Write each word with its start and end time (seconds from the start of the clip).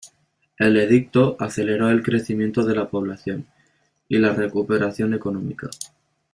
El 0.57 0.77
edicto 0.77 1.37
aceleró 1.39 1.91
el 1.91 2.01
crecimiento 2.01 2.65
de 2.65 2.73
la 2.73 2.89
población 2.89 3.45
y 4.09 4.17
la 4.17 4.33
recuperación 4.33 5.13
económica. 5.13 5.69